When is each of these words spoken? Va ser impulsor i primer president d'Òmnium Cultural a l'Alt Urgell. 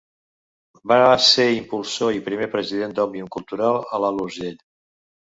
Va 0.91 0.95
ser 1.25 1.43
impulsor 1.57 2.17
i 2.19 2.23
primer 2.29 2.47
president 2.55 2.97
d'Òmnium 3.01 3.29
Cultural 3.37 3.79
a 3.83 4.01
l'Alt 4.05 4.23
Urgell. 4.25 4.57